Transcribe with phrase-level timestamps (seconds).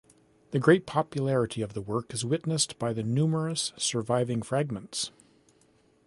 [0.49, 5.11] The great popularity of the work is witnessed by the numerous surviving fragments.